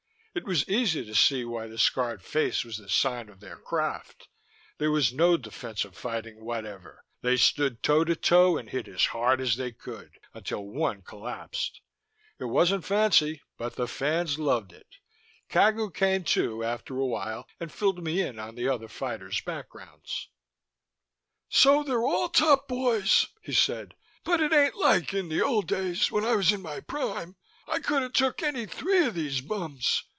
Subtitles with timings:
[0.33, 4.29] It was easy to see why the scarred face was the sign of their craft;
[4.77, 7.03] there was no defensive fighting whatever.
[7.19, 11.81] They stood toe to toe and hit as hard as they could, until one collapsed.
[12.39, 14.87] It wasn't fancy, but the fans loved it.
[15.49, 20.29] Cagu came to after a while and filled me in on the fighters' backgrounds.
[21.49, 23.95] "So they're all top boys," he said.
[24.23, 27.35] "But it ain't like in the old days when I was in my prime.
[27.67, 30.05] I could've took any three of these bums.